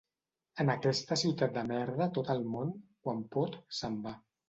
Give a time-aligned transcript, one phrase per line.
[0.63, 2.75] En aquesta ciutat de merda tot el món,
[3.07, 4.21] quan pot, se'n va.